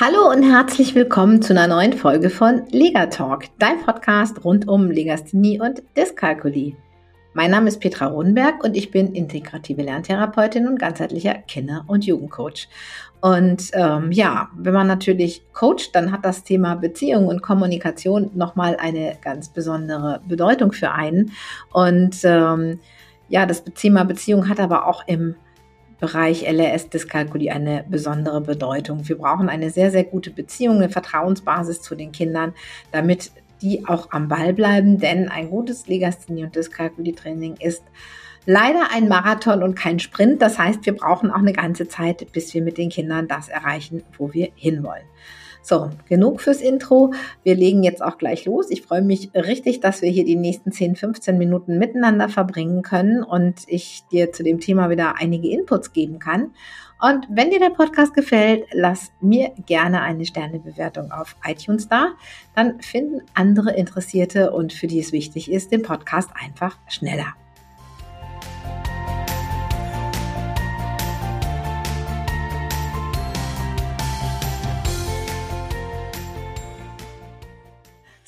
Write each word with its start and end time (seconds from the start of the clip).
Hallo 0.00 0.28
und 0.28 0.42
herzlich 0.42 0.96
willkommen 0.96 1.40
zu 1.40 1.52
einer 1.52 1.68
neuen 1.68 1.92
Folge 1.92 2.28
von 2.28 2.66
Lega 2.70 3.06
Talk, 3.06 3.44
dein 3.60 3.80
Podcast 3.84 4.44
rund 4.44 4.66
um 4.66 4.90
Legasthenie 4.90 5.60
und 5.60 5.84
Dyskalkulie. 5.96 6.74
Mein 7.32 7.52
Name 7.52 7.68
ist 7.68 7.78
Petra 7.78 8.06
Rodenberg 8.06 8.64
und 8.64 8.76
ich 8.76 8.90
bin 8.90 9.14
integrative 9.14 9.82
Lerntherapeutin 9.82 10.66
und 10.66 10.80
ganzheitlicher 10.80 11.34
Kinder- 11.34 11.84
und 11.86 12.04
Jugendcoach. 12.04 12.68
Und 13.20 13.70
ähm, 13.74 14.10
ja, 14.10 14.48
wenn 14.56 14.74
man 14.74 14.88
natürlich 14.88 15.44
coacht, 15.52 15.90
dann 15.92 16.10
hat 16.10 16.24
das 16.24 16.42
Thema 16.42 16.74
Beziehung 16.74 17.28
und 17.28 17.40
Kommunikation 17.40 18.32
nochmal 18.34 18.76
eine 18.76 19.16
ganz 19.22 19.48
besondere 19.48 20.20
Bedeutung 20.26 20.72
für 20.72 20.90
einen. 20.90 21.30
Und 21.72 22.16
ähm, 22.24 22.80
ja, 23.28 23.46
das 23.46 23.62
Thema 23.62 24.04
Beziehung 24.04 24.48
hat 24.48 24.58
aber 24.58 24.88
auch 24.88 25.06
im 25.06 25.36
Bereich 26.04 26.42
LRS-Dyskalkulie 26.42 27.50
eine 27.50 27.82
besondere 27.88 28.42
Bedeutung. 28.42 29.08
Wir 29.08 29.16
brauchen 29.16 29.48
eine 29.48 29.70
sehr, 29.70 29.90
sehr 29.90 30.04
gute 30.04 30.30
Beziehung, 30.30 30.76
eine 30.76 30.90
Vertrauensbasis 30.90 31.80
zu 31.80 31.94
den 31.94 32.12
Kindern, 32.12 32.52
damit 32.92 33.30
die 33.62 33.86
auch 33.88 34.10
am 34.10 34.28
Ball 34.28 34.52
bleiben, 34.52 34.98
denn 34.98 35.30
ein 35.30 35.48
gutes 35.48 35.86
Legasthenie- 35.86 36.44
und 36.44 36.54
Dyskalkulie-Training 36.54 37.56
ist 37.58 37.82
leider 38.44 38.90
ein 38.92 39.08
Marathon 39.08 39.62
und 39.62 39.76
kein 39.76 39.98
Sprint. 39.98 40.42
Das 40.42 40.58
heißt, 40.58 40.84
wir 40.84 40.94
brauchen 40.94 41.30
auch 41.30 41.38
eine 41.38 41.54
ganze 41.54 41.88
Zeit, 41.88 42.30
bis 42.32 42.52
wir 42.52 42.60
mit 42.60 42.76
den 42.76 42.90
Kindern 42.90 43.26
das 43.26 43.48
erreichen, 43.48 44.02
wo 44.18 44.34
wir 44.34 44.50
hinwollen. 44.56 45.06
So, 45.66 45.88
genug 46.10 46.42
fürs 46.42 46.60
Intro. 46.60 47.14
Wir 47.42 47.54
legen 47.54 47.82
jetzt 47.82 48.02
auch 48.02 48.18
gleich 48.18 48.44
los. 48.44 48.66
Ich 48.68 48.82
freue 48.82 49.00
mich 49.00 49.30
richtig, 49.34 49.80
dass 49.80 50.02
wir 50.02 50.10
hier 50.10 50.26
die 50.26 50.36
nächsten 50.36 50.72
10, 50.72 50.94
15 50.94 51.38
Minuten 51.38 51.78
miteinander 51.78 52.28
verbringen 52.28 52.82
können 52.82 53.24
und 53.24 53.62
ich 53.66 54.02
dir 54.12 54.30
zu 54.30 54.42
dem 54.42 54.60
Thema 54.60 54.90
wieder 54.90 55.14
einige 55.18 55.48
Inputs 55.48 55.94
geben 55.94 56.18
kann. 56.18 56.50
Und 57.00 57.26
wenn 57.30 57.50
dir 57.50 57.60
der 57.60 57.70
Podcast 57.70 58.12
gefällt, 58.12 58.66
lass 58.72 59.10
mir 59.22 59.52
gerne 59.64 60.02
eine 60.02 60.26
Sternebewertung 60.26 61.10
auf 61.12 61.34
iTunes 61.46 61.88
da. 61.88 62.12
Dann 62.54 62.82
finden 62.82 63.22
andere 63.32 63.74
Interessierte 63.74 64.52
und 64.52 64.74
für 64.74 64.86
die 64.86 65.00
es 65.00 65.12
wichtig 65.12 65.50
ist, 65.50 65.72
den 65.72 65.80
Podcast 65.80 66.28
einfach 66.38 66.76
schneller. 66.88 67.34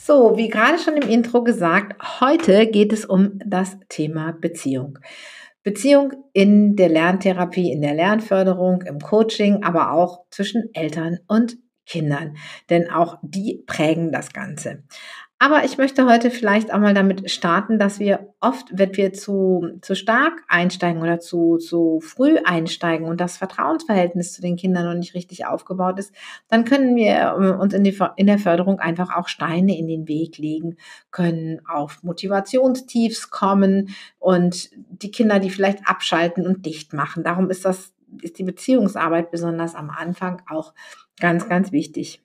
So, 0.06 0.36
wie 0.36 0.46
gerade 0.46 0.78
schon 0.78 0.96
im 0.96 1.08
Intro 1.08 1.42
gesagt, 1.42 2.20
heute 2.20 2.68
geht 2.68 2.92
es 2.92 3.04
um 3.04 3.40
das 3.44 3.76
Thema 3.88 4.30
Beziehung. 4.40 5.00
Beziehung 5.64 6.12
in 6.32 6.76
der 6.76 6.90
Lerntherapie, 6.90 7.72
in 7.72 7.80
der 7.80 7.94
Lernförderung, 7.94 8.82
im 8.82 9.00
Coaching, 9.00 9.64
aber 9.64 9.90
auch 9.90 10.20
zwischen 10.30 10.72
Eltern 10.74 11.18
und 11.26 11.56
Kindern. 11.86 12.36
Denn 12.70 12.88
auch 12.88 13.18
die 13.22 13.64
prägen 13.66 14.12
das 14.12 14.32
Ganze. 14.32 14.84
Aber 15.38 15.64
ich 15.64 15.76
möchte 15.76 16.06
heute 16.06 16.30
vielleicht 16.30 16.72
auch 16.72 16.78
mal 16.78 16.94
damit 16.94 17.30
starten, 17.30 17.78
dass 17.78 18.00
wir 18.00 18.32
oft, 18.40 18.68
wenn 18.72 18.96
wir 18.96 19.12
zu, 19.12 19.68
zu 19.82 19.94
stark 19.94 20.32
einsteigen 20.48 21.02
oder 21.02 21.20
zu, 21.20 21.58
zu 21.58 22.00
früh 22.00 22.38
einsteigen 22.42 23.06
und 23.06 23.20
das 23.20 23.36
Vertrauensverhältnis 23.36 24.32
zu 24.32 24.40
den 24.40 24.56
Kindern 24.56 24.86
noch 24.86 24.94
nicht 24.94 25.12
richtig 25.12 25.44
aufgebaut 25.44 25.98
ist, 25.98 26.14
dann 26.48 26.64
können 26.64 26.96
wir 26.96 27.36
äh, 27.38 27.50
uns 27.50 27.74
in, 27.74 27.84
die, 27.84 27.98
in 28.16 28.26
der 28.26 28.38
Förderung 28.38 28.80
einfach 28.80 29.14
auch 29.14 29.28
Steine 29.28 29.76
in 29.76 29.86
den 29.86 30.08
Weg 30.08 30.38
legen, 30.38 30.78
können 31.10 31.60
auf 31.68 32.02
Motivationstiefs 32.02 33.28
kommen 33.28 33.90
und 34.18 34.70
die 34.74 35.10
Kinder, 35.10 35.38
die 35.38 35.50
vielleicht 35.50 35.86
abschalten 35.86 36.46
und 36.46 36.64
dicht 36.64 36.94
machen. 36.94 37.24
Darum 37.24 37.50
ist 37.50 37.66
das, 37.66 37.92
ist 38.22 38.38
die 38.38 38.44
Beziehungsarbeit 38.44 39.30
besonders 39.30 39.74
am 39.74 39.90
Anfang 39.90 40.40
auch 40.48 40.72
ganz, 41.20 41.46
ganz 41.46 41.72
wichtig. 41.72 42.22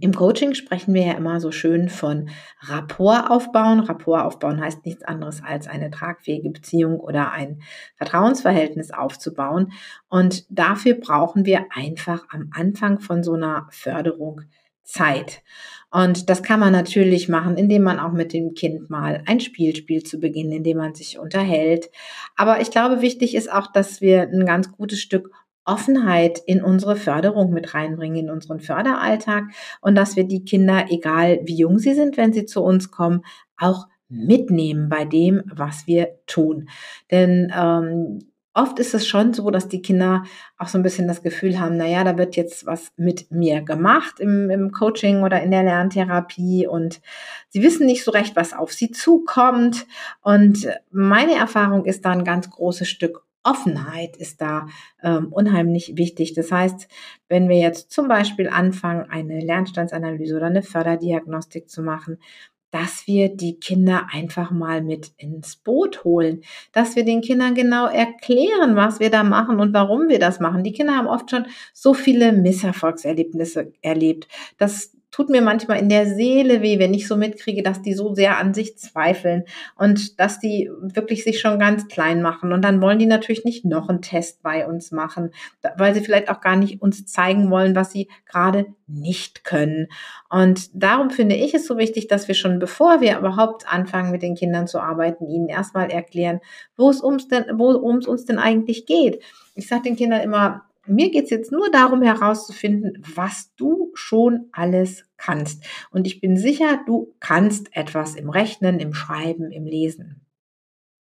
Im 0.00 0.14
Coaching 0.14 0.54
sprechen 0.54 0.94
wir 0.94 1.04
ja 1.04 1.12
immer 1.12 1.38
so 1.40 1.52
schön 1.52 1.88
von 1.88 2.30
Rapport 2.60 3.30
aufbauen. 3.30 3.80
Rapport 3.80 4.24
aufbauen 4.24 4.60
heißt 4.60 4.86
nichts 4.86 5.02
anderes 5.04 5.42
als 5.44 5.68
eine 5.68 5.90
tragfähige 5.90 6.50
Beziehung 6.50 6.98
oder 6.98 7.32
ein 7.32 7.62
Vertrauensverhältnis 7.96 8.90
aufzubauen. 8.90 9.72
Und 10.08 10.46
dafür 10.48 10.94
brauchen 10.94 11.44
wir 11.44 11.66
einfach 11.74 12.24
am 12.30 12.50
Anfang 12.54 13.00
von 13.00 13.22
so 13.22 13.34
einer 13.34 13.66
Förderung 13.70 14.42
Zeit. 14.82 15.42
Und 15.90 16.30
das 16.30 16.42
kann 16.42 16.58
man 16.58 16.72
natürlich 16.72 17.28
machen, 17.28 17.56
indem 17.58 17.82
man 17.82 17.98
auch 17.98 18.12
mit 18.12 18.32
dem 18.32 18.54
Kind 18.54 18.88
mal 18.88 19.22
ein 19.26 19.40
Spiel 19.40 19.76
spielt 19.76 20.08
zu 20.08 20.18
Beginn, 20.18 20.50
indem 20.50 20.78
man 20.78 20.94
sich 20.94 21.18
unterhält. 21.18 21.90
Aber 22.34 22.60
ich 22.62 22.70
glaube, 22.70 23.02
wichtig 23.02 23.34
ist 23.34 23.52
auch, 23.52 23.70
dass 23.70 24.00
wir 24.00 24.22
ein 24.22 24.46
ganz 24.46 24.72
gutes 24.72 25.00
Stück 25.00 25.30
Offenheit 25.64 26.40
in 26.46 26.62
unsere 26.62 26.96
Förderung 26.96 27.52
mit 27.52 27.74
reinbringen, 27.74 28.24
in 28.24 28.30
unseren 28.30 28.60
Förderalltag 28.60 29.44
und 29.80 29.94
dass 29.94 30.16
wir 30.16 30.24
die 30.24 30.44
Kinder, 30.44 30.86
egal 30.90 31.40
wie 31.44 31.56
jung 31.56 31.78
sie 31.78 31.94
sind, 31.94 32.16
wenn 32.16 32.32
sie 32.32 32.46
zu 32.46 32.62
uns 32.62 32.90
kommen, 32.90 33.24
auch 33.56 33.86
mitnehmen 34.08 34.88
bei 34.88 35.04
dem, 35.04 35.42
was 35.46 35.86
wir 35.86 36.18
tun. 36.26 36.68
Denn 37.10 37.52
ähm, 37.56 38.18
oft 38.54 38.78
ist 38.78 38.94
es 38.94 39.06
schon 39.06 39.32
so, 39.32 39.50
dass 39.50 39.68
die 39.68 39.82
Kinder 39.82 40.24
auch 40.58 40.68
so 40.68 40.78
ein 40.78 40.82
bisschen 40.82 41.08
das 41.08 41.22
Gefühl 41.22 41.58
haben, 41.58 41.76
naja, 41.76 42.04
da 42.04 42.18
wird 42.18 42.36
jetzt 42.36 42.66
was 42.66 42.92
mit 42.96 43.30
mir 43.30 43.62
gemacht 43.62 44.20
im, 44.20 44.50
im 44.50 44.72
Coaching 44.72 45.22
oder 45.22 45.42
in 45.42 45.50
der 45.50 45.62
Lerntherapie 45.62 46.66
und 46.66 47.00
sie 47.48 47.62
wissen 47.62 47.86
nicht 47.86 48.04
so 48.04 48.10
recht, 48.10 48.36
was 48.36 48.52
auf 48.52 48.72
sie 48.72 48.90
zukommt. 48.90 49.86
Und 50.20 50.68
meine 50.90 51.34
Erfahrung 51.34 51.84
ist 51.84 52.04
da 52.04 52.10
ein 52.10 52.24
ganz 52.24 52.50
großes 52.50 52.88
Stück 52.88 53.24
Offenheit 53.44 54.16
ist 54.16 54.40
da 54.40 54.66
ähm, 55.02 55.28
unheimlich 55.32 55.96
wichtig. 55.96 56.34
Das 56.34 56.52
heißt, 56.52 56.88
wenn 57.28 57.48
wir 57.48 57.58
jetzt 57.58 57.90
zum 57.90 58.08
Beispiel 58.08 58.48
anfangen, 58.48 59.08
eine 59.10 59.40
Lernstandsanalyse 59.40 60.36
oder 60.36 60.46
eine 60.46 60.62
Förderdiagnostik 60.62 61.68
zu 61.68 61.82
machen, 61.82 62.18
dass 62.72 63.06
wir 63.06 63.28
die 63.28 63.60
Kinder 63.60 64.08
einfach 64.10 64.50
mal 64.50 64.82
mit 64.82 65.12
ins 65.18 65.56
Boot 65.56 66.04
holen, 66.04 66.42
dass 66.72 66.96
wir 66.96 67.04
den 67.04 67.20
Kindern 67.20 67.54
genau 67.54 67.86
erklären, 67.86 68.76
was 68.76 68.98
wir 68.98 69.10
da 69.10 69.22
machen 69.22 69.60
und 69.60 69.74
warum 69.74 70.08
wir 70.08 70.18
das 70.18 70.40
machen. 70.40 70.64
Die 70.64 70.72
Kinder 70.72 70.96
haben 70.96 71.06
oft 71.06 71.30
schon 71.30 71.46
so 71.74 71.92
viele 71.92 72.32
Misserfolgserlebnisse 72.32 73.72
erlebt, 73.82 74.26
dass 74.56 74.96
tut 75.12 75.28
mir 75.28 75.42
manchmal 75.42 75.78
in 75.78 75.90
der 75.90 76.06
Seele 76.06 76.62
weh, 76.62 76.78
wenn 76.78 76.94
ich 76.94 77.06
so 77.06 77.16
mitkriege, 77.16 77.62
dass 77.62 77.82
die 77.82 77.92
so 77.92 78.14
sehr 78.14 78.38
an 78.38 78.54
sich 78.54 78.78
zweifeln 78.78 79.44
und 79.76 80.18
dass 80.18 80.40
die 80.40 80.70
wirklich 80.80 81.22
sich 81.22 81.38
schon 81.38 81.58
ganz 81.58 81.86
klein 81.86 82.22
machen. 82.22 82.50
Und 82.50 82.62
dann 82.62 82.80
wollen 82.80 82.98
die 82.98 83.06
natürlich 83.06 83.44
nicht 83.44 83.66
noch 83.66 83.90
einen 83.90 84.00
Test 84.00 84.42
bei 84.42 84.66
uns 84.66 84.90
machen, 84.90 85.30
weil 85.76 85.94
sie 85.94 86.00
vielleicht 86.00 86.30
auch 86.30 86.40
gar 86.40 86.56
nicht 86.56 86.80
uns 86.80 87.04
zeigen 87.04 87.50
wollen, 87.50 87.76
was 87.76 87.92
sie 87.92 88.08
gerade 88.26 88.66
nicht 88.86 89.44
können. 89.44 89.88
Und 90.30 90.70
darum 90.72 91.10
finde 91.10 91.36
ich 91.36 91.52
es 91.52 91.66
so 91.66 91.76
wichtig, 91.76 92.08
dass 92.08 92.26
wir 92.26 92.34
schon 92.34 92.58
bevor 92.58 93.02
wir 93.02 93.18
überhaupt 93.18 93.70
anfangen, 93.70 94.12
mit 94.12 94.22
den 94.22 94.34
Kindern 94.34 94.66
zu 94.66 94.80
arbeiten, 94.80 95.28
ihnen 95.28 95.48
erstmal 95.48 95.90
erklären, 95.90 96.40
wo 96.76 96.88
es 96.88 97.02
ums 97.02 97.28
denn, 97.28 97.44
wo 97.58 97.68
ums 97.74 98.06
uns 98.06 98.24
denn 98.24 98.38
eigentlich 98.38 98.86
geht. 98.86 99.22
Ich 99.54 99.68
sage 99.68 99.82
den 99.82 99.96
Kindern 99.96 100.22
immer, 100.22 100.64
mir 100.86 101.10
geht 101.10 101.24
es 101.24 101.30
jetzt 101.30 101.52
nur 101.52 101.70
darum 101.70 102.02
herauszufinden, 102.02 103.02
was 103.14 103.54
du 103.56 103.90
schon 103.94 104.48
alles 104.52 105.04
kannst. 105.16 105.64
Und 105.90 106.06
ich 106.06 106.20
bin 106.20 106.36
sicher, 106.36 106.80
du 106.86 107.14
kannst 107.20 107.74
etwas 107.76 108.16
im 108.16 108.30
Rechnen, 108.30 108.80
im 108.80 108.94
Schreiben, 108.94 109.50
im 109.50 109.64
Lesen. 109.64 110.22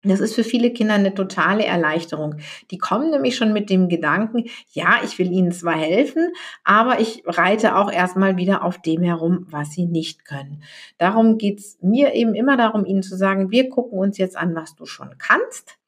Das 0.05 0.21
ist 0.21 0.37
für 0.37 0.45
viele 0.45 0.73
Kinder 0.73 0.95
eine 0.95 1.13
totale 1.13 1.65
Erleichterung. 1.65 2.37
Die 2.71 2.79
kommen 2.79 3.11
nämlich 3.11 3.37
schon 3.37 3.53
mit 3.53 3.69
dem 3.69 3.89
Gedanken, 3.89 4.45
ja, 4.71 5.01
ich 5.05 5.19
will 5.19 5.33
ihnen 5.33 5.51
zwar 5.51 5.77
helfen, 5.77 6.33
aber 6.63 7.01
ich 7.01 7.25
reite 7.27 7.75
auch 7.75 7.91
erstmal 7.91 8.37
wieder 8.37 8.63
auf 8.63 8.81
dem 8.81 9.03
herum, 9.03 9.47
was 9.51 9.73
sie 9.73 9.87
nicht 9.87 10.25
können. 10.25 10.63
Darum 10.99 11.37
geht's 11.37 11.79
mir 11.83 12.15
eben 12.15 12.37
immer 12.37 12.57
darum, 12.57 12.87
ihnen 12.87 13.03
zu 13.03 13.17
sagen, 13.17 13.51
wir 13.51 13.69
gucken 13.71 13.99
uns 13.99 14.19
jetzt 14.19 14.37
an, 14.37 14.55
was 14.55 14.77
du 14.77 14.87
schon 14.87 15.17
kannst. 15.19 15.79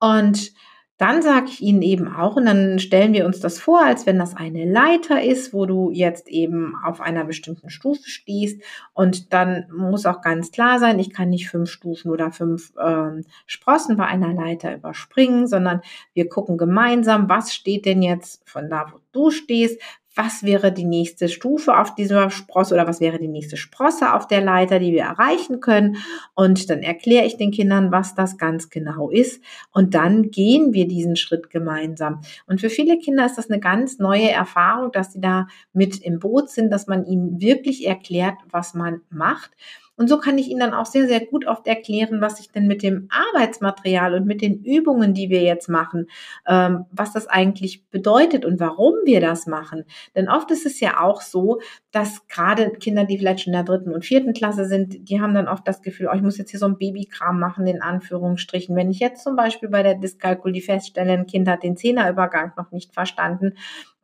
Und 0.00 0.52
dann 0.98 1.20
sage 1.20 1.46
ich 1.48 1.60
Ihnen 1.60 1.82
eben 1.82 2.08
auch, 2.08 2.36
und 2.36 2.46
dann 2.46 2.78
stellen 2.78 3.12
wir 3.12 3.26
uns 3.26 3.40
das 3.40 3.58
vor, 3.58 3.84
als 3.84 4.06
wenn 4.06 4.18
das 4.18 4.34
eine 4.34 4.64
Leiter 4.64 5.22
ist, 5.22 5.52
wo 5.52 5.66
du 5.66 5.90
jetzt 5.90 6.28
eben 6.28 6.74
auf 6.82 7.02
einer 7.02 7.24
bestimmten 7.24 7.68
Stufe 7.68 8.08
stehst. 8.08 8.62
Und 8.94 9.34
dann 9.34 9.66
muss 9.70 10.06
auch 10.06 10.22
ganz 10.22 10.52
klar 10.52 10.78
sein, 10.78 10.98
ich 10.98 11.12
kann 11.12 11.28
nicht 11.28 11.50
fünf 11.50 11.68
Stufen 11.70 12.10
oder 12.10 12.32
fünf 12.32 12.72
ähm, 12.82 13.24
Sprossen 13.46 13.98
bei 13.98 14.06
einer 14.06 14.32
Leiter 14.32 14.74
überspringen, 14.74 15.46
sondern 15.46 15.82
wir 16.14 16.28
gucken 16.30 16.56
gemeinsam, 16.56 17.28
was 17.28 17.54
steht 17.54 17.84
denn 17.84 18.00
jetzt 18.00 18.48
von 18.48 18.70
da, 18.70 18.86
wo 18.90 18.98
du 19.12 19.30
stehst, 19.30 19.80
was 20.16 20.42
wäre 20.42 20.72
die 20.72 20.84
nächste 20.84 21.28
Stufe 21.28 21.78
auf 21.78 21.94
dieser 21.94 22.30
Sprosse 22.30 22.74
oder 22.74 22.86
was 22.86 23.00
wäre 23.00 23.18
die 23.18 23.28
nächste 23.28 23.58
Sprosse 23.58 24.14
auf 24.14 24.26
der 24.26 24.40
Leiter, 24.40 24.78
die 24.78 24.92
wir 24.92 25.02
erreichen 25.02 25.60
können. 25.60 25.98
Und 26.34 26.70
dann 26.70 26.82
erkläre 26.82 27.26
ich 27.26 27.36
den 27.36 27.50
Kindern, 27.50 27.92
was 27.92 28.14
das 28.14 28.38
ganz 28.38 28.70
genau 28.70 29.10
ist. 29.10 29.42
Und 29.72 29.94
dann 29.94 30.30
gehen 30.30 30.72
wir 30.72 30.88
diesen 30.88 31.16
Schritt 31.16 31.50
gemeinsam. 31.50 32.22
Und 32.46 32.62
für 32.62 32.70
viele 32.70 32.98
Kinder 32.98 33.26
ist 33.26 33.36
das 33.36 33.50
eine 33.50 33.60
ganz 33.60 33.98
neue 33.98 34.30
Erfahrung, 34.30 34.90
dass 34.90 35.12
sie 35.12 35.20
da 35.20 35.48
mit 35.74 35.98
im 35.98 36.18
Boot 36.18 36.48
sind, 36.48 36.70
dass 36.70 36.86
man 36.86 37.04
ihnen 37.04 37.38
wirklich 37.40 37.86
erklärt, 37.86 38.38
was 38.50 38.72
man 38.72 39.02
macht. 39.10 39.50
Und 39.96 40.08
so 40.08 40.18
kann 40.18 40.36
ich 40.36 40.48
Ihnen 40.48 40.60
dann 40.60 40.74
auch 40.74 40.86
sehr, 40.86 41.06
sehr 41.06 41.24
gut 41.24 41.46
oft 41.46 41.66
erklären, 41.66 42.20
was 42.20 42.38
ich 42.40 42.50
denn 42.50 42.66
mit 42.66 42.82
dem 42.82 43.08
Arbeitsmaterial 43.10 44.14
und 44.14 44.26
mit 44.26 44.42
den 44.42 44.62
Übungen, 44.62 45.14
die 45.14 45.30
wir 45.30 45.42
jetzt 45.42 45.68
machen, 45.68 46.06
ähm, 46.46 46.84
was 46.90 47.12
das 47.12 47.26
eigentlich 47.26 47.88
bedeutet 47.88 48.44
und 48.44 48.60
warum 48.60 48.94
wir 49.04 49.20
das 49.20 49.46
machen. 49.46 49.84
Denn 50.14 50.28
oft 50.28 50.50
ist 50.50 50.66
es 50.66 50.80
ja 50.80 51.00
auch 51.00 51.22
so, 51.22 51.60
dass 51.92 52.26
gerade 52.28 52.72
Kinder, 52.72 53.04
die 53.04 53.18
vielleicht 53.18 53.40
schon 53.40 53.54
in 53.54 53.64
der 53.64 53.64
dritten 53.64 53.94
und 53.94 54.04
vierten 54.04 54.34
Klasse 54.34 54.66
sind, 54.66 55.08
die 55.08 55.20
haben 55.20 55.34
dann 55.34 55.48
oft 55.48 55.66
das 55.66 55.80
Gefühl, 55.80 56.08
oh, 56.12 56.16
ich 56.16 56.22
muss 56.22 56.36
jetzt 56.38 56.50
hier 56.50 56.60
so 56.60 56.66
ein 56.66 56.78
Babykram 56.78 57.40
machen, 57.40 57.66
in 57.66 57.80
Anführungsstrichen. 57.80 58.76
Wenn 58.76 58.90
ich 58.90 59.00
jetzt 59.00 59.24
zum 59.24 59.34
Beispiel 59.34 59.70
bei 59.70 59.82
der 59.82 59.94
Dyskalkulie 59.94 60.60
feststelle, 60.60 61.12
ein 61.12 61.26
Kind 61.26 61.48
hat 61.48 61.62
den 61.62 61.76
Zehnerübergang 61.76 62.52
noch 62.56 62.70
nicht 62.70 62.92
verstanden, 62.92 63.54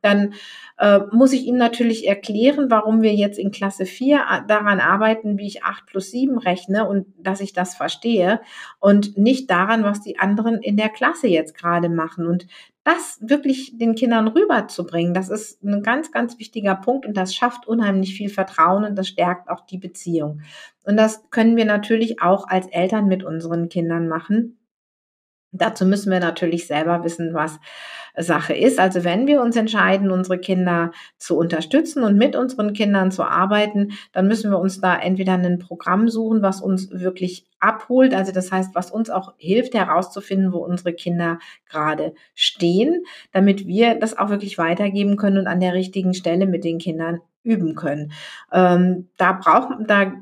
dann 0.03 0.33
äh, 0.77 0.99
muss 1.11 1.33
ich 1.33 1.45
ihm 1.45 1.57
natürlich 1.57 2.07
erklären, 2.07 2.69
warum 2.69 3.01
wir 3.01 3.13
jetzt 3.13 3.39
in 3.39 3.51
Klasse 3.51 3.85
4 3.85 4.45
daran 4.47 4.79
arbeiten, 4.79 5.37
wie 5.37 5.47
ich 5.47 5.63
8 5.63 5.85
plus 5.85 6.11
7 6.11 6.37
rechne 6.37 6.87
und 6.87 7.07
dass 7.17 7.41
ich 7.41 7.53
das 7.53 7.75
verstehe 7.75 8.41
und 8.79 9.17
nicht 9.17 9.49
daran, 9.49 9.83
was 9.83 10.01
die 10.01 10.19
anderen 10.19 10.61
in 10.61 10.77
der 10.77 10.89
Klasse 10.89 11.27
jetzt 11.27 11.55
gerade 11.55 11.89
machen. 11.89 12.27
Und 12.27 12.47
das 12.83 13.19
wirklich 13.21 13.77
den 13.77 13.95
Kindern 13.95 14.27
rüberzubringen, 14.27 15.13
das 15.13 15.29
ist 15.29 15.63
ein 15.63 15.83
ganz, 15.83 16.11
ganz 16.11 16.37
wichtiger 16.37 16.75
Punkt 16.75 17.05
und 17.05 17.15
das 17.15 17.33
schafft 17.33 17.65
unheimlich 17.65 18.15
viel 18.15 18.29
Vertrauen 18.29 18.83
und 18.83 18.97
das 18.97 19.07
stärkt 19.07 19.49
auch 19.49 19.61
die 19.61 19.77
Beziehung. 19.77 20.41
Und 20.83 20.97
das 20.97 21.29
können 21.29 21.55
wir 21.55 21.65
natürlich 21.65 22.21
auch 22.21 22.47
als 22.47 22.67
Eltern 22.67 23.07
mit 23.07 23.23
unseren 23.23 23.69
Kindern 23.69 24.09
machen. 24.09 24.57
Dazu 25.53 25.85
müssen 25.85 26.11
wir 26.11 26.19
natürlich 26.19 26.67
selber 26.67 27.03
wissen, 27.03 27.33
was 27.33 27.59
Sache 28.15 28.53
ist. 28.53 28.79
Also 28.79 29.03
wenn 29.03 29.25
wir 29.27 29.41
uns 29.41 29.55
entscheiden, 29.55 30.11
unsere 30.11 30.37
Kinder 30.37 30.91
zu 31.17 31.37
unterstützen 31.37 32.03
und 32.03 32.17
mit 32.17 32.35
unseren 32.35 32.73
Kindern 32.73 33.11
zu 33.11 33.23
arbeiten, 33.23 33.93
dann 34.11 34.27
müssen 34.27 34.51
wir 34.51 34.59
uns 34.59 34.79
da 34.81 34.95
entweder 34.95 35.33
ein 35.33 35.59
Programm 35.59 36.07
suchen, 36.09 36.41
was 36.41 36.61
uns 36.61 36.91
wirklich 36.91 37.47
abholt. 37.59 38.13
Also 38.13 38.31
das 38.31 38.51
heißt, 38.51 38.75
was 38.75 38.91
uns 38.91 39.09
auch 39.09 39.33
hilft 39.37 39.73
herauszufinden, 39.73 40.53
wo 40.53 40.59
unsere 40.59 40.93
Kinder 40.93 41.39
gerade 41.67 42.13
stehen, 42.35 43.03
damit 43.31 43.65
wir 43.65 43.95
das 43.95 44.17
auch 44.17 44.29
wirklich 44.29 44.57
weitergeben 44.57 45.17
können 45.17 45.39
und 45.39 45.47
an 45.47 45.59
der 45.59 45.73
richtigen 45.73 46.13
Stelle 46.13 46.45
mit 46.45 46.63
den 46.63 46.77
Kindern 46.77 47.19
üben 47.43 47.75
können. 47.75 48.11
Ähm, 48.51 49.09
da 49.17 49.33
braucht, 49.33 49.69
da 49.87 50.13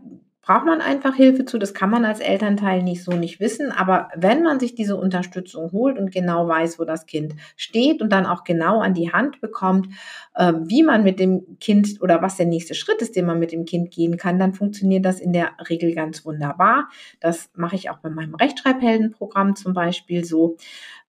braucht 0.52 0.66
man 0.66 0.82
einfach 0.82 1.16
Hilfe 1.16 1.46
zu. 1.46 1.58
Das 1.58 1.74
kann 1.74 1.90
man 1.90 2.04
als 2.04 2.20
Elternteil 2.20 2.84
nicht 2.84 3.06
so 3.06 3.14
nicht 3.14 3.40
wissen. 3.40 3.72
Aber 3.72 4.10
wenn 4.18 4.44
man 4.44 4.60
sich 4.60 4.76
diese 4.76 4.98
Unterstützung 4.98 5.72
holt 5.72 5.98
und 5.98 6.12
genau 6.12 6.46
weiß, 6.46 6.78
wo 6.78 6.84
das 6.84 7.06
Kind 7.06 7.36
steht 7.56 8.02
und 8.02 8.12
dann 8.12 8.26
auch 8.26 8.44
genau 8.44 8.82
an 8.82 8.94
die 8.94 9.14
Hand 9.14 9.40
bekommt, 9.40 9.88
äh, 10.36 10.52
wie 10.66 10.84
man 10.84 11.06
mit 11.06 11.22
dem 11.22 11.58
Kind 11.62 12.02
oder 12.02 12.22
was 12.22 12.36
der 12.36 12.48
nächste 12.48 12.76
Schritt 12.76 13.02
ist, 13.02 13.16
den 13.16 13.28
man 13.28 13.40
mit 13.40 13.54
dem 13.54 13.64
Kind 13.64 13.92
gehen 13.92 14.18
kann, 14.18 14.40
dann 14.40 14.54
funktioniert 14.54 15.06
das 15.06 15.22
in 15.22 15.32
der 15.32 15.52
Regel 15.70 15.96
ganz 15.96 16.26
wunderbar. 16.26 16.90
Das 17.22 17.50
mache 17.56 17.78
ich 17.78 17.90
auch 17.90 18.00
bei 18.00 18.10
meinem 18.10 18.36
Rechtschreibheldenprogramm 18.36 19.56
zum 19.56 19.74
Beispiel 19.74 20.26
so. 20.26 20.58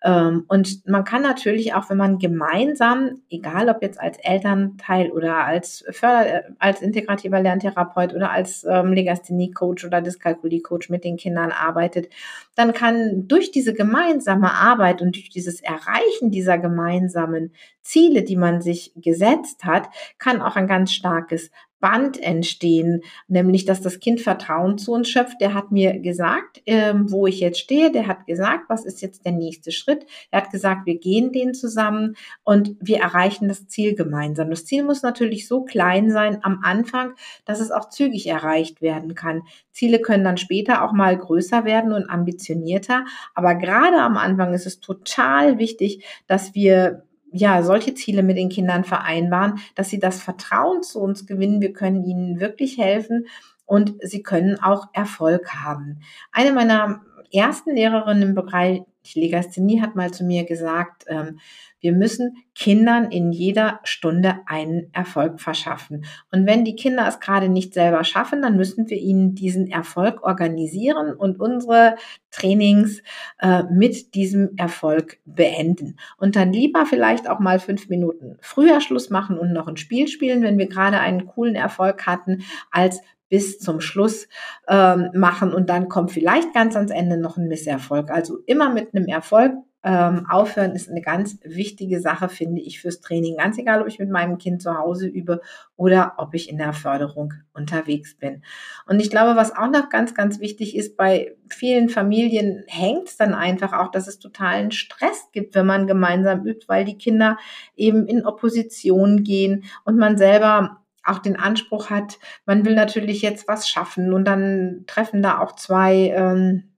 Ähm, 0.05 0.45
und 0.49 0.87
man 0.87 1.05
kann 1.05 1.23
natürlich 1.23 1.75
auch, 1.75 1.89
wenn 1.89 1.97
man 1.97 2.19
gemeinsam, 2.19 3.23
egal 3.31 3.69
ob 3.69 3.83
jetzt 3.83 4.01
als 4.01 4.19
Elternteil 4.19 5.11
oder 5.13 5.45
als 5.45 5.85
Förder, 5.91 6.43
als 6.59 6.83
integrativer 6.83 7.41
Lerntherapeut 7.41 8.13
oder 8.13 8.31
als 8.31 8.65
ähm, 8.69 8.93
Legasthenie-Coach 8.93 9.85
oder 9.85 10.01
Dyskalkulie-Coach 10.01 10.91
mit 10.91 11.05
den 11.05 11.17
Kindern 11.17 11.53
arbeitet, 11.53 12.09
dann 12.57 12.73
kann 12.73 13.29
durch 13.29 13.53
diese 13.53 13.75
gemeinsame 13.75 14.53
Arbeit 14.53 15.03
und 15.03 15.15
durch 15.15 15.31
dieses 15.31 15.61
Erreichen 15.61 16.31
dieser 16.31 16.59
gemeinsamen 16.59 17.53
Ziele, 17.81 18.23
die 18.23 18.37
man 18.37 18.61
sich 18.61 18.93
gesetzt 18.97 19.65
hat, 19.65 19.89
kann 20.19 20.41
auch 20.43 20.57
ein 20.57 20.67
ganz 20.67 20.93
starkes 20.93 21.51
Band 21.83 22.23
entstehen, 22.23 23.03
nämlich 23.27 23.65
dass 23.65 23.83
das 23.83 23.99
Kind 23.99 24.21
Vertrauen 24.21 24.79
zu 24.79 24.93
uns 24.93 25.11
schöpft. 25.11 25.41
Der 25.41 25.53
hat 25.53 25.73
mir 25.73 25.99
gesagt, 25.99 26.63
ähm, 26.65 27.11
wo 27.11 27.27
ich 27.27 27.41
jetzt 27.41 27.59
stehe. 27.59 27.91
Der 27.91 28.07
hat 28.07 28.25
gesagt, 28.27 28.67
was 28.69 28.85
ist 28.85 29.03
jetzt 29.03 29.27
der 29.27 29.33
nächste 29.33 29.73
Schritt. 29.73 30.07
Er 30.31 30.43
hat 30.43 30.53
gesagt, 30.53 30.87
wir 30.87 30.99
gehen 30.99 31.33
den 31.33 31.55
zusammen 31.55 32.15
und 32.45 32.77
wir 32.81 33.01
erreichen 33.01 33.49
das 33.49 33.67
Ziel 33.67 33.97
gemeinsam. 33.97 34.49
Das 34.49 34.65
Ziel 34.65 34.85
muss 34.85 35.03
natürlich 35.03 35.49
so 35.49 35.65
klein 35.65 36.13
sein 36.13 36.39
am 36.43 36.61
Anfang, 36.63 37.15
dass 37.45 37.59
es 37.59 37.73
auch 37.73 37.91
zügig 37.91 38.29
erreicht 38.29 38.81
werden 38.81 39.17
kann. 39.17 39.43
Ziele 39.73 39.99
können 39.99 40.23
dann 40.23 40.37
später 40.37 40.85
auch 40.85 40.93
mal 40.93 41.19
größer 41.19 41.65
werden 41.65 41.93
und 41.93 42.09
ambitionierter. 42.09 43.05
Aber 43.35 43.57
gerade 43.57 44.01
am 44.01 44.17
Anfang 44.17 44.55
ist 44.55 44.67
es 44.67 44.79
total 44.79 45.59
wichtig, 45.59 46.05
dass 46.29 46.55
wir 46.55 47.03
ja, 47.33 47.63
solche 47.63 47.95
Ziele 47.95 48.23
mit 48.23 48.37
den 48.37 48.49
Kindern 48.49 48.85
vereinbaren, 48.85 49.59
dass 49.75 49.89
sie 49.89 49.99
das 49.99 50.23
Vertrauen 50.23 50.83
zu 50.83 51.01
uns 51.01 51.27
gewinnen. 51.27 51.61
Wir 51.61 51.73
können 51.73 52.05
ihnen 52.05 52.41
wirklich 52.41 52.79
helfen 52.79 53.27
und 53.65 53.95
sie 54.03 54.23
können 54.23 54.61
auch 54.61 54.89
Erfolg 54.93 55.55
haben. 55.55 56.01
Eine 56.31 56.53
meiner 56.53 57.01
ersten 57.33 57.75
Lehrerinnen 57.75 58.31
im 58.31 58.35
Bereich 58.35 58.83
Legasthenie 59.15 59.81
hat 59.81 59.97
mal 59.97 60.13
zu 60.13 60.25
mir 60.25 60.45
gesagt, 60.45 61.05
ähm, 61.09 61.41
wir 61.81 61.93
müssen 61.93 62.37
Kindern 62.55 63.11
in 63.11 63.33
jeder 63.33 63.81
Stunde 63.83 64.37
einen 64.47 64.89
Erfolg 64.93 65.41
verschaffen. 65.41 66.05
Und 66.31 66.47
wenn 66.47 66.65
die 66.65 66.77
Kinder 66.77 67.09
es 67.09 67.19
gerade 67.19 67.49
nicht 67.49 67.75
selber 67.75 68.05
schaffen, 68.05 68.41
dann 68.41 68.57
müssen 68.57 68.89
wir 68.89 68.99
ihnen 68.99 69.35
diesen 69.35 69.67
Erfolg 69.67 70.23
organisieren 70.23 71.13
und 71.13 71.41
unsere 71.41 71.97
Trainings 72.31 73.03
äh, 73.41 73.65
mit 73.65 74.15
diesem 74.15 74.51
Erfolg 74.57 75.19
beenden. 75.25 75.97
Und 76.19 76.37
dann 76.37 76.53
lieber 76.53 76.87
vielleicht 76.87 77.29
auch 77.29 77.41
mal 77.41 77.59
fünf 77.59 77.89
Minuten 77.89 78.37
früher 78.41 78.81
Schluss 78.81 79.11
machen 79.11 79.37
und 79.37 79.53
noch 79.53 79.67
ein 79.67 79.77
Spiel 79.77 80.07
spielen, 80.07 80.43
wenn 80.43 80.59
wir 80.59 80.69
gerade 80.69 81.01
einen 81.01 81.27
coolen 81.27 81.57
Erfolg 81.57 82.07
hatten, 82.07 82.45
als 82.71 83.01
bis 83.33 83.59
zum 83.59 83.81
Schluss 83.81 84.29
ähm, 84.69 85.09
machen 85.15 85.55
und 85.55 85.71
dann 85.71 85.89
kommt 85.89 86.11
vielleicht 86.11 86.53
ganz 86.53 86.77
ans 86.77 86.91
Ende 86.91 87.17
noch 87.17 87.39
ein 87.39 87.49
Misserfolg. 87.49 88.11
Also 88.11 88.41
immer 88.45 88.69
mit 88.69 88.95
einem 88.95 89.07
Erfolg 89.07 89.55
ähm, 89.83 90.27
aufhören 90.29 90.73
ist 90.73 90.91
eine 90.91 91.01
ganz 91.01 91.39
wichtige 91.43 92.03
Sache, 92.03 92.29
finde 92.29 92.61
ich, 92.61 92.83
fürs 92.83 93.01
Training. 93.01 93.39
Ganz 93.39 93.57
egal, 93.57 93.81
ob 93.81 93.89
ich 93.89 93.99
mit 93.99 94.11
meinem 94.11 94.37
Kind 94.37 94.61
zu 94.61 94.77
Hause 94.77 95.07
übe 95.07 95.41
oder 95.77 96.13
ob 96.19 96.35
ich 96.35 96.51
in 96.51 96.59
der 96.59 96.75
Förderung 96.75 97.33
unterwegs 97.55 98.19
bin. 98.19 98.43
Und 98.87 99.01
ich 99.01 99.09
glaube, 99.09 99.35
was 99.35 99.57
auch 99.57 99.71
noch 99.71 99.89
ganz, 99.89 100.15
ganz 100.15 100.39
wichtig 100.39 100.77
ist, 100.77 100.99
bei 100.99 101.35
vielen 101.49 101.89
Familien 101.89 102.65
hängt 102.67 103.09
es 103.09 103.17
dann 103.17 103.33
einfach 103.33 103.73
auch, 103.73 103.91
dass 103.91 104.09
es 104.09 104.19
totalen 104.19 104.73
Stress 104.73 105.31
gibt, 105.33 105.55
wenn 105.55 105.67
man 105.67 105.87
gemeinsam 105.87 106.47
übt, 106.47 106.69
weil 106.69 106.85
die 106.85 106.99
Kinder 106.99 107.39
eben 107.75 108.07
in 108.07 108.27
Opposition 108.27 109.23
gehen 109.25 109.65
und 109.87 109.97
man 109.97 110.19
selber 110.19 110.82
auch 111.05 111.19
den 111.19 111.37
Anspruch 111.37 111.91
hat, 111.91 112.19
man 112.47 112.65
will 112.65 112.75
natürlich 112.75 113.23
jetzt 113.23 113.49
was 113.49 113.69
schaffen 113.69 114.13
und 114.13 114.25
dann 114.25 114.85
treffen 114.87 115.23
da 115.23 115.39
auch 115.41 115.57
zwei, 115.57 116.13
ähm, 116.15 116.69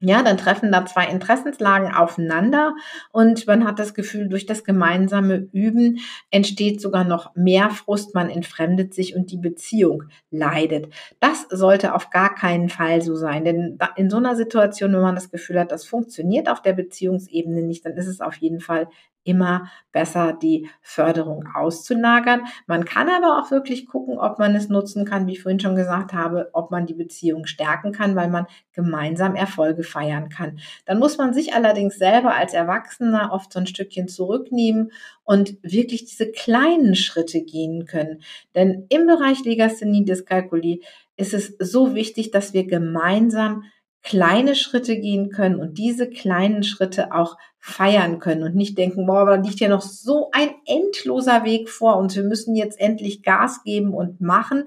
ja, 0.00 0.22
dann 0.22 0.36
treffen 0.36 0.70
da 0.70 0.86
zwei 0.86 1.08
Interessenslagen 1.08 1.92
aufeinander 1.92 2.76
und 3.10 3.48
man 3.48 3.66
hat 3.66 3.80
das 3.80 3.94
Gefühl, 3.94 4.28
durch 4.28 4.46
das 4.46 4.62
gemeinsame 4.62 5.48
Üben 5.52 5.98
entsteht 6.30 6.80
sogar 6.80 7.02
noch 7.02 7.34
mehr 7.34 7.70
Frust, 7.70 8.14
man 8.14 8.30
entfremdet 8.30 8.94
sich 8.94 9.16
und 9.16 9.32
die 9.32 9.38
Beziehung 9.38 10.04
leidet. 10.30 10.94
Das 11.18 11.46
sollte 11.50 11.94
auf 11.94 12.10
gar 12.10 12.32
keinen 12.34 12.68
Fall 12.68 13.02
so 13.02 13.16
sein, 13.16 13.44
denn 13.44 13.78
in 13.96 14.08
so 14.08 14.18
einer 14.18 14.36
Situation, 14.36 14.92
wenn 14.92 15.00
man 15.00 15.16
das 15.16 15.32
Gefühl 15.32 15.58
hat, 15.58 15.72
das 15.72 15.84
funktioniert 15.84 16.48
auf 16.48 16.62
der 16.62 16.74
Beziehungsebene 16.74 17.62
nicht, 17.62 17.84
dann 17.84 17.94
ist 17.94 18.06
es 18.06 18.20
auf 18.20 18.36
jeden 18.36 18.60
Fall 18.60 18.88
immer 19.28 19.70
besser, 19.92 20.32
die 20.32 20.70
Förderung 20.80 21.44
auszulagern. 21.54 22.42
Man 22.66 22.86
kann 22.86 23.10
aber 23.10 23.38
auch 23.38 23.50
wirklich 23.50 23.86
gucken, 23.86 24.18
ob 24.18 24.38
man 24.38 24.54
es 24.54 24.70
nutzen 24.70 25.04
kann, 25.04 25.26
wie 25.26 25.32
ich 25.32 25.42
vorhin 25.42 25.60
schon 25.60 25.76
gesagt 25.76 26.14
habe, 26.14 26.48
ob 26.54 26.70
man 26.70 26.86
die 26.86 26.94
Beziehung 26.94 27.44
stärken 27.44 27.92
kann, 27.92 28.16
weil 28.16 28.30
man 28.30 28.46
gemeinsam 28.72 29.34
Erfolge 29.34 29.82
feiern 29.82 30.30
kann. 30.30 30.58
Dann 30.86 30.98
muss 30.98 31.18
man 31.18 31.34
sich 31.34 31.52
allerdings 31.52 31.98
selber 31.98 32.34
als 32.34 32.54
Erwachsener 32.54 33.30
oft 33.32 33.52
so 33.52 33.58
ein 33.58 33.66
Stückchen 33.66 34.08
zurücknehmen 34.08 34.92
und 35.24 35.58
wirklich 35.62 36.06
diese 36.06 36.30
kleinen 36.32 36.94
Schritte 36.94 37.42
gehen 37.42 37.84
können. 37.84 38.22
Denn 38.54 38.86
im 38.88 39.06
Bereich 39.06 39.44
Legasthenie 39.44 40.06
Dyskalkulie 40.06 40.80
ist 41.16 41.34
es 41.34 41.54
so 41.58 41.94
wichtig, 41.94 42.30
dass 42.30 42.54
wir 42.54 42.66
gemeinsam 42.66 43.64
kleine 44.02 44.54
Schritte 44.54 44.98
gehen 44.98 45.30
können 45.30 45.60
und 45.60 45.78
diese 45.78 46.08
kleinen 46.08 46.62
Schritte 46.62 47.12
auch 47.12 47.36
feiern 47.58 48.20
können 48.20 48.42
und 48.44 48.54
nicht 48.54 48.78
denken, 48.78 49.06
boah, 49.06 49.26
da 49.26 49.34
liegt 49.34 49.60
ja 49.60 49.68
noch 49.68 49.82
so 49.82 50.30
ein 50.32 50.50
endloser 50.66 51.44
Weg 51.44 51.68
vor 51.68 51.96
uns, 51.96 52.16
wir 52.16 52.22
müssen 52.22 52.54
jetzt 52.54 52.80
endlich 52.80 53.22
Gas 53.22 53.62
geben 53.64 53.92
und 53.92 54.20
machen. 54.20 54.64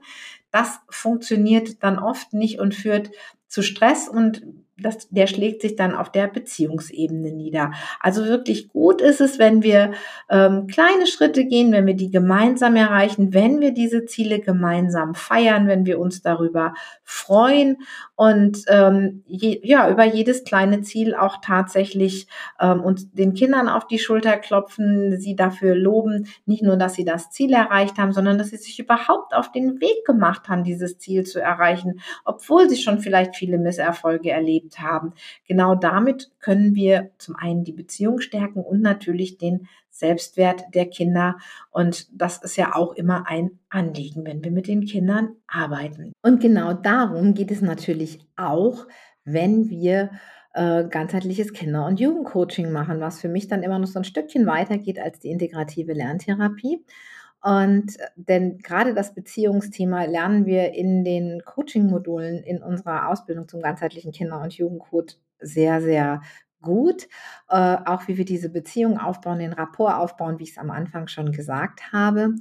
Das 0.51 0.79
funktioniert 0.89 1.81
dann 1.81 1.97
oft 1.97 2.33
nicht 2.33 2.59
und 2.59 2.75
führt 2.75 3.11
zu 3.47 3.61
Stress 3.61 4.07
und 4.07 4.43
das, 4.81 5.09
der 5.09 5.27
schlägt 5.27 5.61
sich 5.61 5.75
dann 5.75 5.95
auf 5.95 6.11
der 6.11 6.27
Beziehungsebene 6.27 7.31
nieder. 7.31 7.71
Also 8.00 8.25
wirklich 8.25 8.69
gut 8.69 9.01
ist 9.01 9.21
es, 9.21 9.39
wenn 9.39 9.63
wir 9.63 9.91
ähm, 10.29 10.67
kleine 10.67 11.07
Schritte 11.07 11.45
gehen, 11.45 11.71
wenn 11.71 11.85
wir 11.85 11.95
die 11.95 12.11
gemeinsam 12.11 12.75
erreichen, 12.75 13.33
wenn 13.33 13.61
wir 13.61 13.73
diese 13.73 14.05
Ziele 14.05 14.39
gemeinsam 14.39 15.15
feiern, 15.15 15.67
wenn 15.67 15.85
wir 15.85 16.00
uns 16.00 16.21
darüber 16.21 16.73
freuen 17.03 17.77
und 18.15 18.63
ähm, 18.67 19.23
je, 19.25 19.59
ja 19.63 19.89
über 19.89 20.05
jedes 20.05 20.43
kleine 20.43 20.81
Ziel 20.81 21.15
auch 21.15 21.38
tatsächlich 21.41 22.27
ähm, 22.59 22.81
uns 22.81 23.11
den 23.11 23.33
Kindern 23.33 23.67
auf 23.67 23.88
die 23.88 24.00
Schulter 24.00 24.38
klopfen, 24.38 25.19
sie 25.19 25.35
dafür 25.35 25.75
loben, 25.75 26.27
nicht 26.45 26.63
nur, 26.63 26.77
dass 26.77 26.93
sie 26.93 27.05
das 27.05 27.31
Ziel 27.31 27.53
erreicht 27.53 27.97
haben, 27.97 28.11
sondern 28.11 28.38
dass 28.38 28.50
sie 28.50 28.57
sich 28.57 28.79
überhaupt 28.79 29.33
auf 29.33 29.51
den 29.51 29.81
Weg 29.81 30.05
gemacht 30.05 30.50
haben, 30.50 30.63
dieses 30.63 30.97
Ziel 31.00 31.23
zu 31.23 31.41
erreichen, 31.41 32.00
obwohl 32.23 32.69
sie 32.69 32.77
schon 32.77 33.00
vielleicht 33.00 33.35
viele 33.35 33.57
Misserfolge 33.57 34.31
erlebt 34.31 34.70
erlebt 34.71 34.79
haben. 34.79 35.13
Genau 35.47 35.75
damit 35.75 36.31
können 36.39 36.75
wir 36.75 37.11
zum 37.17 37.35
einen 37.35 37.63
die 37.63 37.73
Beziehung 37.73 38.19
stärken 38.19 38.61
und 38.61 38.81
natürlich 38.81 39.37
den 39.37 39.67
Selbstwert 39.89 40.63
der 40.73 40.87
Kinder. 40.87 41.37
Und 41.71 42.07
das 42.19 42.41
ist 42.43 42.55
ja 42.55 42.75
auch 42.75 42.93
immer 42.93 43.27
ein 43.27 43.59
Anliegen, 43.69 44.25
wenn 44.25 44.43
wir 44.43 44.51
mit 44.51 44.67
den 44.67 44.85
Kindern 44.85 45.35
arbeiten. 45.47 46.13
Und 46.21 46.41
genau 46.41 46.73
darum 46.73 47.33
geht 47.33 47.51
es 47.51 47.61
natürlich 47.61 48.19
auch, 48.37 48.87
wenn 49.25 49.69
wir 49.69 50.11
äh, 50.53 50.85
ganzheitliches 50.85 51.53
Kinder- 51.53 51.85
und 51.85 51.99
Jugendcoaching 51.99 52.71
machen, 52.71 52.99
was 52.99 53.21
für 53.21 53.29
mich 53.29 53.47
dann 53.47 53.63
immer 53.63 53.79
noch 53.79 53.87
so 53.87 53.99
ein 53.99 54.03
Stückchen 54.03 54.45
weiter 54.45 54.77
geht 54.77 54.99
als 54.99 55.19
die 55.19 55.29
integrative 55.29 55.93
Lerntherapie. 55.93 56.83
Und 57.41 58.00
äh, 58.00 58.07
denn 58.15 58.60
gerade 58.60 58.93
das 58.93 59.13
Beziehungsthema 59.13 60.03
lernen 60.05 60.45
wir 60.45 60.74
in 60.74 61.03
den 61.03 61.41
Coaching-Modulen 61.43 62.43
in 62.43 62.62
unserer 62.62 63.10
Ausbildung 63.10 63.48
zum 63.48 63.62
ganzheitlichen 63.62 64.12
Kinder- 64.12 64.41
und 64.41 64.53
Jugendcoach 64.53 65.17
sehr, 65.39 65.81
sehr 65.81 66.21
gut. 66.62 67.07
Äh, 67.50 67.77
auch 67.86 68.07
wie 68.07 68.17
wir 68.17 68.25
diese 68.25 68.50
Beziehung 68.50 69.00
aufbauen, 69.00 69.39
den 69.39 69.53
Rapport 69.53 69.95
aufbauen, 69.95 70.39
wie 70.39 70.43
ich 70.43 70.51
es 70.51 70.57
am 70.57 70.71
Anfang 70.71 71.07
schon 71.07 71.31
gesagt 71.31 71.91
habe. 71.91 72.36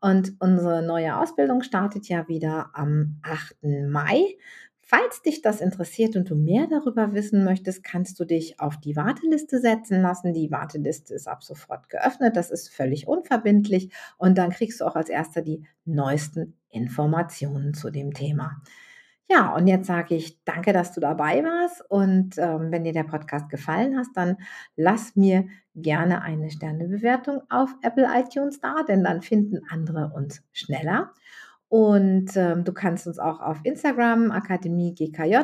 Und 0.00 0.34
unsere 0.38 0.82
neue 0.82 1.18
Ausbildung 1.18 1.62
startet 1.62 2.08
ja 2.08 2.28
wieder 2.28 2.70
am 2.74 3.18
8. 3.22 3.56
Mai. 3.88 4.36
Falls 4.86 5.22
dich 5.22 5.40
das 5.40 5.62
interessiert 5.62 6.14
und 6.14 6.28
du 6.28 6.36
mehr 6.36 6.66
darüber 6.66 7.14
wissen 7.14 7.42
möchtest, 7.42 7.82
kannst 7.82 8.20
du 8.20 8.26
dich 8.26 8.60
auf 8.60 8.78
die 8.78 8.96
Warteliste 8.96 9.58
setzen 9.58 10.02
lassen. 10.02 10.34
Die 10.34 10.50
Warteliste 10.50 11.14
ist 11.14 11.26
ab 11.26 11.42
sofort 11.42 11.88
geöffnet. 11.88 12.36
Das 12.36 12.50
ist 12.50 12.68
völlig 12.68 13.08
unverbindlich. 13.08 13.90
Und 14.18 14.36
dann 14.36 14.50
kriegst 14.50 14.80
du 14.80 14.84
auch 14.84 14.94
als 14.94 15.08
erster 15.08 15.40
die 15.40 15.64
neuesten 15.86 16.54
Informationen 16.68 17.72
zu 17.72 17.90
dem 17.90 18.12
Thema. 18.12 18.60
Ja, 19.30 19.54
und 19.54 19.66
jetzt 19.68 19.86
sage 19.86 20.14
ich 20.14 20.44
danke, 20.44 20.74
dass 20.74 20.92
du 20.92 21.00
dabei 21.00 21.42
warst. 21.42 21.82
Und 21.90 22.36
ähm, 22.36 22.70
wenn 22.70 22.84
dir 22.84 22.92
der 22.92 23.04
Podcast 23.04 23.48
gefallen 23.48 23.96
hat, 23.96 24.08
dann 24.14 24.36
lass 24.76 25.16
mir 25.16 25.46
gerne 25.74 26.20
eine 26.20 26.50
Sternebewertung 26.50 27.40
auf 27.48 27.74
Apple 27.82 28.06
iTunes 28.14 28.60
da, 28.60 28.82
denn 28.86 29.02
dann 29.02 29.22
finden 29.22 29.60
andere 29.70 30.12
uns 30.14 30.42
schneller. 30.52 31.12
Und 31.74 32.36
ähm, 32.36 32.62
du 32.62 32.72
kannst 32.72 33.08
uns 33.08 33.18
auch 33.18 33.40
auf 33.40 33.58
Instagram, 33.64 34.30
Akademie 34.30 34.94
GKJ, 34.94 35.38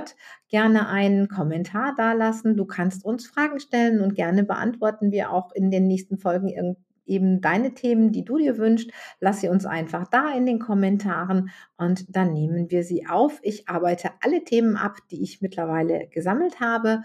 gerne 0.49 0.89
einen 0.89 1.27
Kommentar 1.27 1.93
dalassen. 1.97 2.57
Du 2.57 2.67
kannst 2.67 3.05
uns 3.05 3.27
Fragen 3.27 3.59
stellen 3.59 4.01
und 4.01 4.15
gerne 4.15 4.45
beantworten 4.45 5.11
wir 5.11 5.33
auch 5.33 5.51
in 5.51 5.73
den 5.73 5.89
nächsten 5.89 6.19
Folgen 6.19 6.77
eben 7.05 7.41
deine 7.41 7.75
Themen, 7.75 8.13
die 8.13 8.25
du 8.25 8.39
dir 8.39 8.59
wünschst. 8.59 8.93
Lass 9.19 9.41
sie 9.41 9.49
uns 9.49 9.67
einfach 9.67 10.07
da 10.07 10.33
in 10.33 10.47
den 10.47 10.61
Kommentaren 10.61 11.51
und 11.77 12.05
dann 12.15 12.33
nehmen 12.33 12.71
wir 12.71 12.85
sie 12.85 13.09
auf. 13.09 13.41
Ich 13.43 13.69
arbeite 13.69 14.11
alle 14.23 14.45
Themen 14.45 14.77
ab, 14.77 14.99
die 15.11 15.25
ich 15.25 15.43
mittlerweile 15.43 16.07
gesammelt 16.13 16.61
habe. 16.61 17.01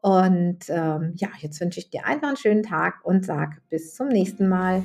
Und 0.00 0.68
ähm, 0.68 1.12
ja, 1.14 1.28
jetzt 1.38 1.60
wünsche 1.60 1.78
ich 1.78 1.90
dir 1.90 2.06
einfach 2.06 2.26
einen 2.26 2.36
schönen 2.36 2.64
Tag 2.64 3.04
und 3.04 3.24
sag 3.24 3.62
bis 3.68 3.94
zum 3.94 4.08
nächsten 4.08 4.48
Mal. 4.48 4.82